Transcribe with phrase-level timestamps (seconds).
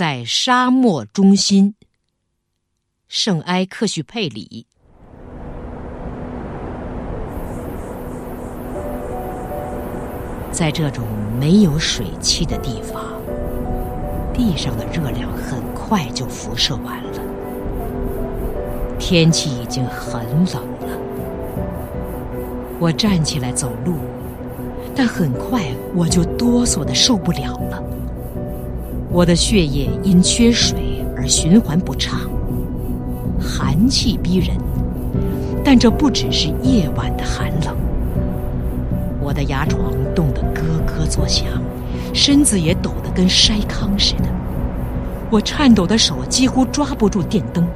[0.00, 1.74] 在沙漠中心，
[3.06, 4.66] 圣埃克许佩里。
[10.50, 11.04] 在这种
[11.38, 13.20] 没有水汽的地方，
[14.32, 17.20] 地上的热量很快就辐射完了。
[18.98, 20.98] 天气已经很冷了，
[22.80, 23.96] 我站起来走路，
[24.96, 25.62] 但很快
[25.94, 27.84] 我就哆嗦的受不了了。
[29.12, 32.20] 我的血液因缺水而循环不畅，
[33.40, 34.56] 寒气逼人，
[35.64, 37.76] 但这不只是夜晚的寒冷。
[39.20, 41.44] 我的牙床冻得咯咯作响，
[42.14, 44.28] 身子也抖得跟筛糠似的。
[45.28, 47.66] 我颤抖的手几乎抓不住电灯。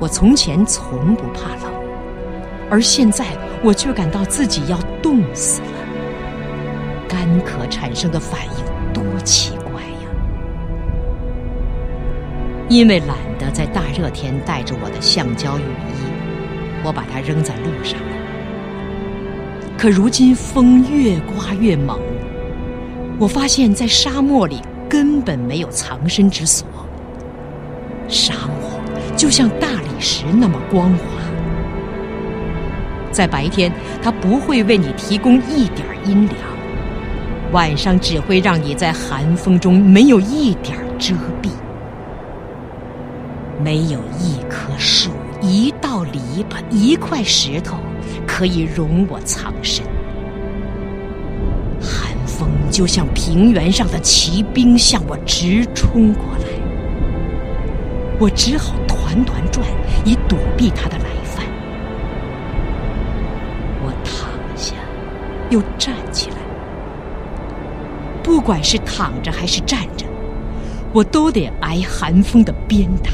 [0.00, 1.72] 我从前从不怕冷，
[2.68, 3.24] 而现在
[3.62, 5.68] 我却感到自己要冻死了。
[7.08, 9.63] 干渴产生的反应多奇怪
[12.68, 18.06] 因为懒得在大热天带着我的橡胶雨衣，我把它扔在路上了。
[19.76, 22.00] 可如今风越刮越猛，
[23.18, 26.66] 我发现，在沙漠里根本没有藏身之所。
[28.08, 28.80] 沙漠
[29.14, 31.04] 就像大理石那么光滑，
[33.10, 33.70] 在白天
[34.02, 36.38] 它不会为你提供一点阴凉，
[37.52, 41.50] 晚上只会让你在寒风中没有一点遮蔽，
[43.62, 45.10] 没有一棵树、
[45.40, 47.76] 一道篱笆、一块石头。
[48.26, 49.84] 可以容我藏身，
[51.80, 56.48] 寒风就像平原上的骑兵向我直冲过来，
[58.18, 59.64] 我只好团团转
[60.04, 61.46] 以躲避他的来犯。
[63.84, 64.74] 我躺下，
[65.50, 66.36] 又站起来，
[68.22, 70.04] 不管是躺着还是站着，
[70.92, 73.10] 我都得挨寒风的鞭打。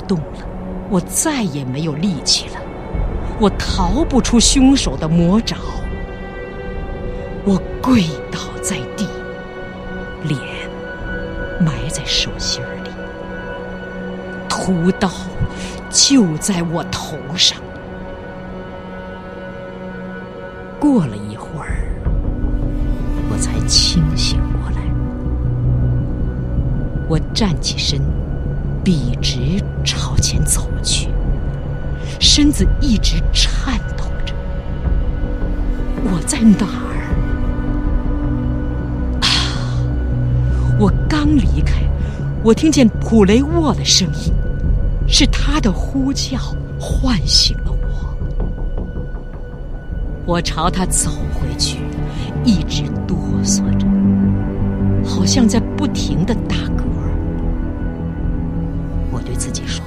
[0.00, 0.46] 动了。
[0.90, 2.60] 我再也没有力气了，
[3.38, 5.56] 我逃不出凶手的魔爪。
[7.44, 9.06] 我跪倒在地，
[10.24, 10.38] 脸
[11.60, 12.90] 埋在手心里，
[14.48, 15.08] 屠刀
[15.88, 17.56] 就在我头上。
[20.80, 21.86] 过了一会儿，
[23.30, 24.82] 我才清醒过来。
[27.08, 28.00] 我站起身。
[28.82, 31.08] 笔直朝前走去，
[32.18, 34.34] 身子一直颤抖着。
[36.04, 36.96] 我在哪儿？
[39.20, 39.28] 啊！
[40.78, 41.82] 我刚离开，
[42.42, 44.32] 我听见普雷沃的声音，
[45.06, 46.38] 是他的呼叫
[46.78, 48.16] 唤醒了我。
[50.24, 51.80] 我朝他走回去，
[52.44, 53.86] 一直哆嗦着，
[55.04, 56.89] 好像在不停的打嗝。
[59.40, 59.82] 自己说：“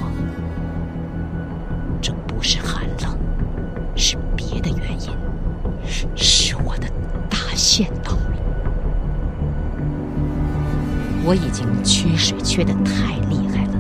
[2.02, 3.16] 这不是寒冷，
[3.96, 5.12] 是别的原因，
[6.16, 6.88] 是我的
[7.30, 8.34] 大限到了。
[11.24, 13.74] 我已经缺水缺的太厉害了。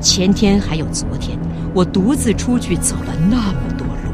[0.00, 1.38] 前天还有昨天，
[1.72, 4.12] 我独自出去走了那么多路，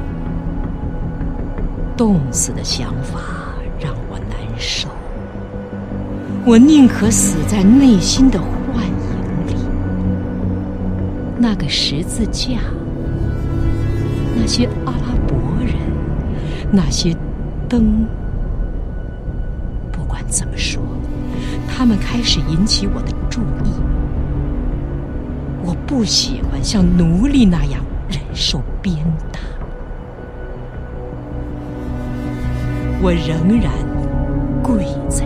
[1.96, 3.18] 冻死的想法
[3.80, 4.90] 让我难受。
[6.44, 8.38] 我宁可死在内心的。”
[11.42, 12.58] 那个十字架，
[14.36, 15.74] 那些阿拉伯人，
[16.70, 17.16] 那些
[17.66, 18.06] 灯，
[19.90, 20.82] 不管怎么说，
[21.66, 23.72] 他们开始引起我的注意。
[25.64, 27.80] 我不喜欢像奴隶那样
[28.10, 28.94] 忍受鞭
[29.32, 29.40] 打，
[33.00, 33.72] 我仍然
[34.62, 35.24] 跪在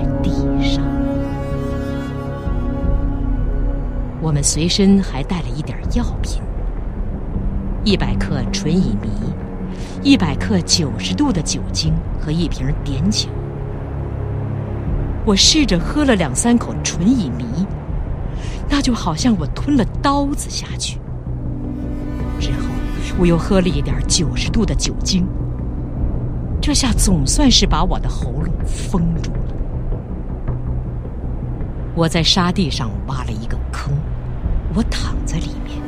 [4.24, 6.42] 我们随身还带了一点药品：
[7.84, 9.10] 一百克纯乙醚，
[10.02, 13.28] 一百克九十度的酒精和一瓶碘酒。
[15.26, 17.66] 我试着喝了两三口纯乙醚，
[18.66, 20.98] 那就好像我吞了刀子下去。
[22.40, 22.70] 之后
[23.18, 25.26] 我又喝了一点九十度的酒精，
[26.62, 29.54] 这下总算是把我的喉咙封住了。
[31.94, 33.92] 我在沙地上挖了一个坑。
[34.74, 35.78] 我躺在里面，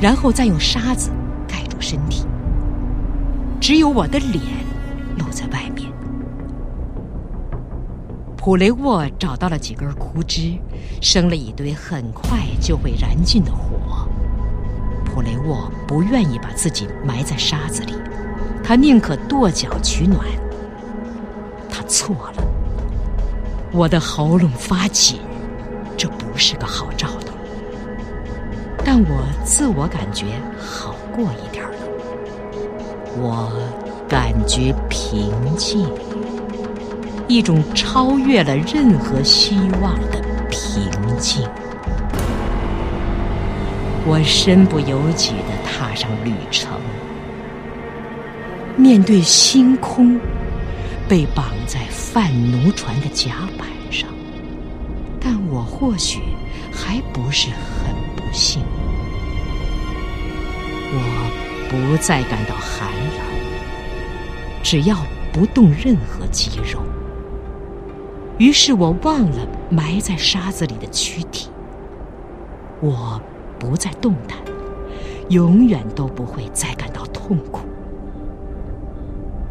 [0.00, 1.10] 然后再用沙子
[1.46, 2.26] 盖住身体，
[3.60, 4.42] 只有我的脸
[5.18, 5.92] 露在外面。
[8.36, 10.58] 普雷沃找到了几根枯枝，
[11.00, 14.08] 生了一堆很快就会燃尽的火。
[15.04, 17.94] 普雷沃不愿意把自己埋在沙子里，
[18.62, 20.20] 他宁可跺脚取暖。
[21.70, 22.44] 他错了，
[23.72, 25.20] 我的喉咙发紧，
[25.96, 27.23] 这不是个好兆头。
[28.84, 30.26] 但我自我感觉
[30.58, 31.70] 好过一点了，
[33.16, 33.50] 我
[34.08, 35.88] 感觉平静，
[37.26, 40.20] 一种超越了任何希望的
[40.50, 41.42] 平静。
[44.06, 46.70] 我身不由己的踏上旅程，
[48.76, 50.20] 面对星空，
[51.08, 54.06] 被绑在贩奴船的甲板上，
[55.18, 56.20] 但我或许
[56.70, 57.48] 还不是
[58.34, 58.60] 很不幸。
[60.92, 63.24] 我不再感到寒冷，
[64.62, 64.96] 只要
[65.32, 66.80] 不动任何肌肉。
[68.38, 71.48] 于是我忘了埋在沙子里的躯体，
[72.80, 73.20] 我
[73.58, 74.36] 不再动弹，
[75.28, 77.60] 永远都不会再感到痛苦。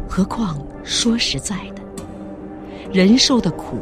[0.06, 1.82] 何况说实在的，
[2.92, 3.78] 人受的苦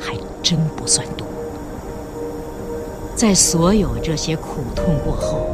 [0.00, 1.27] 还真不算多。
[3.18, 5.44] 在所有这些苦痛过后，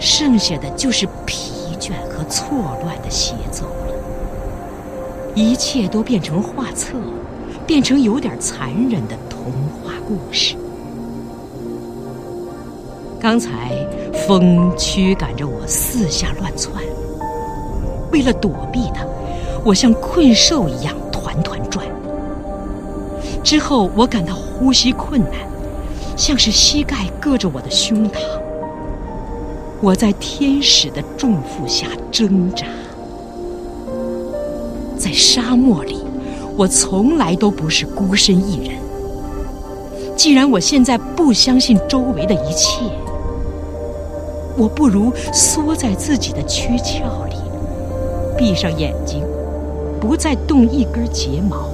[0.00, 3.94] 剩下的就是疲倦和错乱的协奏了。
[5.32, 6.96] 一切都变成画册，
[7.64, 10.56] 变成有点残忍的童话故事。
[13.20, 13.70] 刚才
[14.26, 16.82] 风驱赶着我四下乱窜，
[18.10, 19.06] 为了躲避它，
[19.64, 21.86] 我像困兽一样团团转。
[23.44, 25.51] 之后我感到呼吸困难。
[26.16, 28.18] 像是膝盖硌着我的胸膛，
[29.80, 32.66] 我在天使的重负下挣扎。
[34.96, 35.98] 在沙漠里，
[36.56, 38.76] 我从来都不是孤身一人。
[40.16, 42.82] 既然我现在不相信周围的一切，
[44.56, 47.36] 我不如缩在自己的躯壳里，
[48.36, 49.24] 闭上眼睛，
[50.00, 51.68] 不再动一根睫毛。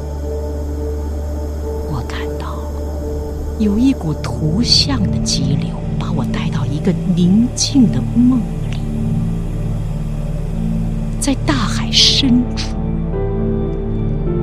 [3.58, 8.38] 有一股图像的激流，把我带到一个宁静的梦
[8.70, 8.78] 里，
[11.18, 12.76] 在大海深处，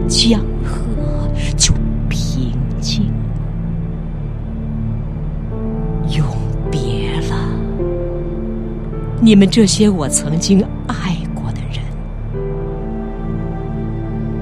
[0.09, 1.73] 江河就
[2.09, 2.51] 平
[2.81, 3.09] 静。
[6.09, 6.25] 永
[6.69, 7.35] 别了，
[9.21, 11.81] 你们这些我曾经爱过的人。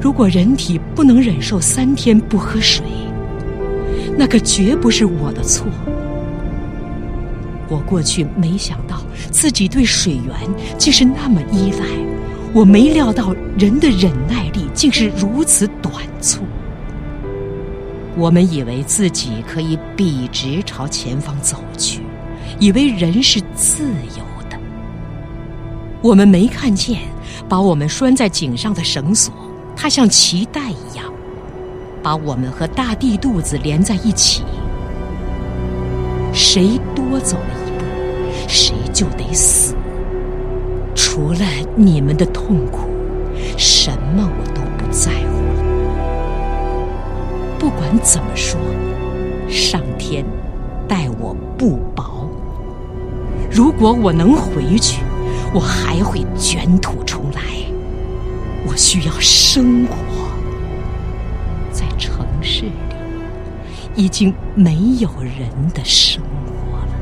[0.01, 2.83] 如果人体不能忍受三天不喝水，
[4.17, 5.67] 那可绝不是我的错。
[7.69, 9.01] 我过去没想到
[9.31, 10.35] 自己对水源
[10.77, 11.85] 竟是那么依赖，
[12.53, 16.43] 我没料到人的忍耐力竟是如此短促。
[18.15, 22.01] 我们以为自己可以笔直朝前方走去，
[22.59, 24.59] 以为人是自由的。
[26.01, 26.99] 我们没看见
[27.49, 29.33] 把我们拴在井上的绳索，
[29.75, 31.12] 它像脐带一样。
[32.03, 34.43] 把我们和大地肚子连在一起，
[36.33, 37.85] 谁多走了一步，
[38.49, 39.73] 谁就得死。
[40.93, 41.39] 除了
[41.77, 42.89] 你们的痛苦，
[43.57, 45.63] 什么我都不在乎了。
[47.57, 48.59] 不管怎么说，
[49.47, 50.25] 上天
[50.87, 52.27] 待我不薄。
[53.49, 55.01] 如果我能回去，
[55.53, 57.41] 我还会卷土重来。
[58.67, 59.95] 我需要生活。
[62.43, 62.71] 市里
[63.95, 66.93] 已经没有人的生活了。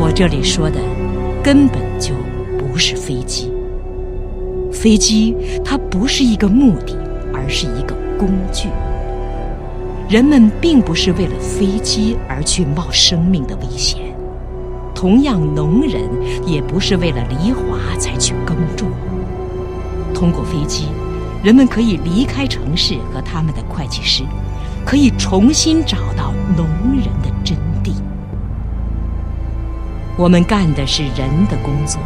[0.00, 0.78] 我这里说的
[1.42, 2.14] 根本就
[2.56, 3.52] 不是飞机，
[4.72, 5.34] 飞机
[5.64, 6.96] 它不是一个目的，
[7.34, 8.68] 而是一个工具。
[10.08, 14.00] 人们并不是为了飞机而去冒生命的危险，
[14.94, 16.02] 同样，农人
[16.46, 18.88] 也不是为了犁铧才去耕种。
[20.14, 20.86] 通过飞机。
[21.42, 24.24] 人们可以离开城市和他们的会计师，
[24.84, 26.66] 可以重新找到农
[26.96, 27.92] 人的真谛。
[30.16, 32.00] 我们干的是人的工作，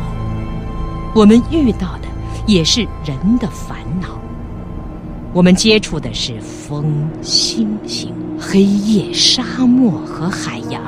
[1.14, 2.08] 我们遇到的
[2.46, 4.08] 也是人的烦恼。
[5.32, 10.82] 我们接触的是风、星星、黑夜、沙漠和海洋。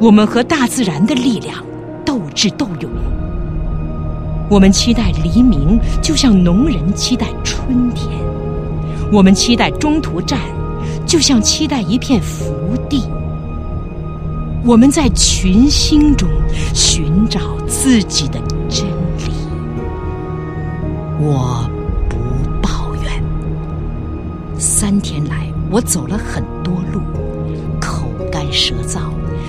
[0.00, 1.56] 我们和大自然的力量
[2.04, 2.88] 斗智斗勇。
[4.48, 8.08] 我们期待黎明，就像农人期待春天；
[9.10, 10.38] 我们期待中途站，
[11.06, 12.52] 就像期待一片福
[12.88, 13.04] 地。
[14.64, 16.28] 我们在群星中
[16.74, 18.86] 寻找自己的真
[19.18, 19.32] 理。
[21.18, 21.68] 我
[22.08, 22.16] 不
[22.60, 23.22] 抱怨。
[24.58, 27.00] 三天来，我走了很多路，
[27.80, 29.00] 口干舌燥，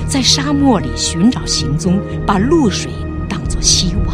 [0.07, 2.89] 在沙漠里寻找行踪，把露水
[3.29, 4.12] 当作希望。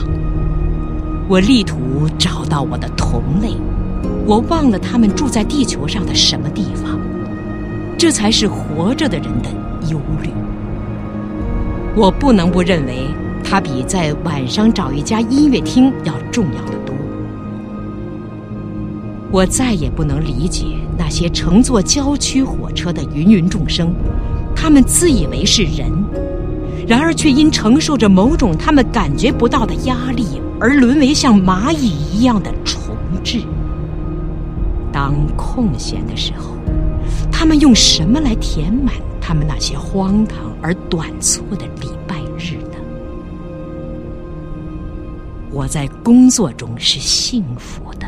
[1.29, 3.55] 我力图找到我的同类，
[4.25, 6.99] 我忘了他们住在地球上的什么地方。
[7.99, 9.49] 这才是活着的人的
[9.91, 10.29] 忧虑。
[11.95, 13.03] 我不能不认为，
[13.43, 16.95] 它比在晚上找一家音乐厅要重要的多。
[19.31, 20.65] 我再也不能理解
[20.97, 23.93] 那些乘坐郊区火车的芸芸众生，
[24.55, 25.91] 他们自以为是人，
[26.87, 33.45] 然而却因承受着某种他们感觉不到的压力，而沦为像蚂蚁一样的虫豸。
[34.91, 36.49] 当空闲的时候。
[37.31, 42.75] 他们用什么来填满他们那些荒唐而短促的礼拜日呢？
[45.49, 48.05] 我在工作中是幸福的，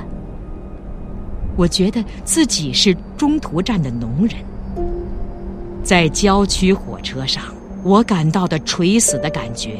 [1.56, 4.36] 我觉得自己是中途站的农人。
[5.82, 7.42] 在郊区火车上，
[7.84, 9.78] 我感到的垂死的感觉，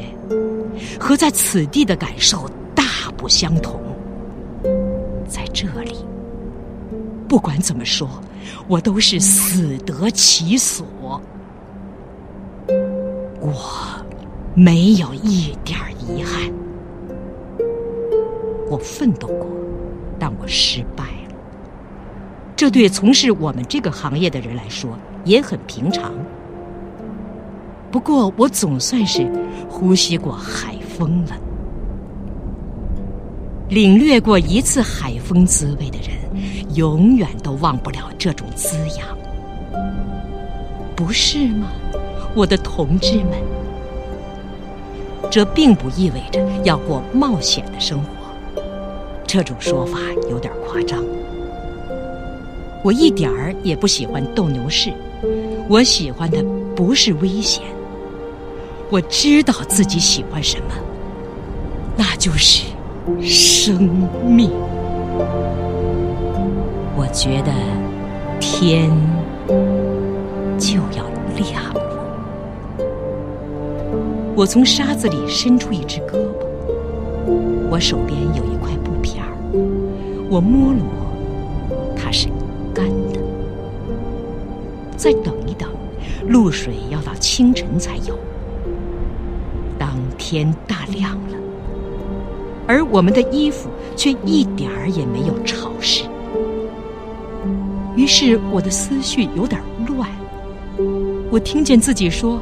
[0.98, 2.48] 和在此地的感受
[3.22, 3.80] 不相同。
[5.28, 6.04] 在这里，
[7.28, 8.10] 不管怎么说。
[8.66, 10.84] 我都是死得其所，
[13.40, 13.70] 我
[14.54, 16.52] 没有一点遗憾。
[18.68, 19.46] 我奋斗过，
[20.18, 21.34] 但我失败了。
[22.56, 26.12] 这对从事我们这个行业的人来说也很平常。
[27.92, 29.30] 不过，我总算是
[29.68, 31.36] 呼吸过海风了。
[33.68, 39.08] 领略过一次海风滋味的人，永远都忘不了这种滋养，
[40.94, 41.68] 不是吗，
[42.34, 43.30] 我的同志们？
[45.30, 48.62] 这并不意味着要过冒险的生活，
[49.26, 51.02] 这种说法有点夸张。
[52.84, 54.92] 我一点儿也不喜欢斗牛士，
[55.68, 56.44] 我喜欢的
[56.76, 57.62] 不是危险，
[58.90, 60.74] 我知道自己喜欢什么，
[61.96, 62.64] 那就是。
[63.20, 63.90] 生
[64.24, 64.50] 命，
[66.96, 67.52] 我觉得
[68.38, 68.90] 天
[70.56, 71.04] 就要
[71.36, 71.80] 亮了。
[74.36, 76.46] 我从沙子里伸出一只胳膊，
[77.70, 79.32] 我手边有一块布片儿，
[80.30, 82.28] 我摸了摸，它是
[82.72, 83.18] 干的。
[84.96, 85.68] 再等一等，
[86.28, 88.16] 露水要到清晨才有。
[89.76, 91.31] 当天大亮了。
[92.72, 96.04] 而我们的衣服却一点儿也没有潮湿，
[97.94, 100.08] 于是我的思绪有点乱。
[101.30, 102.40] 我听见自己说：“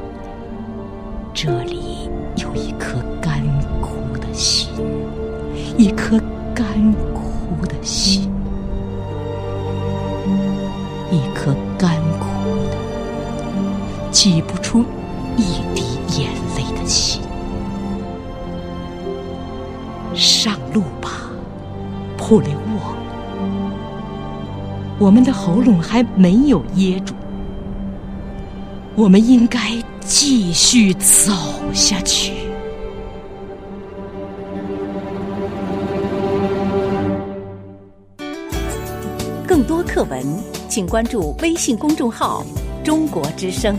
[1.34, 3.42] 这里有一颗干
[3.80, 4.70] 枯的心，
[5.76, 6.16] 一颗
[6.54, 6.64] 干
[7.12, 8.30] 枯的心，
[11.10, 12.26] 一颗干枯
[12.70, 12.76] 的，
[14.12, 14.56] 挤不
[22.30, 22.94] 普雷沃。
[25.00, 27.12] 我们的喉咙还没有噎住，
[28.94, 29.58] 我们应该
[29.98, 31.32] 继续走
[31.74, 32.34] 下去。
[39.44, 40.24] 更多课文，
[40.68, 42.44] 请关注微信公众号
[42.84, 43.76] “中国之声”。